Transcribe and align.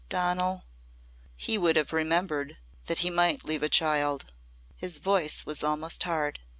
Donal! 0.09 0.63
"He 1.35 1.59
would 1.59 1.75
have 1.75 1.93
remembered 1.93 2.57
that 2.85 2.97
he 3.05 3.11
might 3.11 3.45
leave 3.45 3.61
a 3.61 3.69
child!" 3.69 4.33
His 4.75 4.97
voice 4.97 5.45
was 5.45 5.61
almost 5.63 6.01
hard. 6.01 6.39